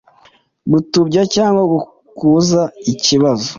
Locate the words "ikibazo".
2.91-3.47